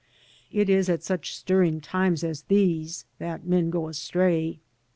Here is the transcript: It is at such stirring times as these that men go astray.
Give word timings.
It 0.51 0.67
is 0.67 0.89
at 0.89 1.03
such 1.03 1.35
stirring 1.37 1.79
times 1.79 2.23
as 2.23 2.41
these 2.41 3.05
that 3.19 3.45
men 3.45 3.69
go 3.69 3.87
astray. 3.87 4.57